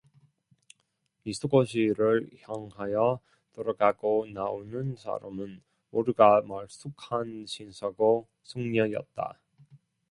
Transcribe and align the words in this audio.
미쓰고시를 1.21 2.31
향하여 2.41 3.19
들어가고 3.53 4.25
나오는 4.33 4.95
사람은 4.95 5.61
모두가 5.91 6.41
말쑥한 6.41 7.45
신사고 7.45 8.27
숙녀였다. 8.41 9.39